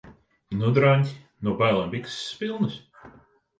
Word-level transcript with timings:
Nu, 0.61 0.71
draņķi? 0.77 1.13
No 1.49 1.55
bailēm 1.61 1.93
bikses 1.93 2.35
pilnas? 2.43 2.83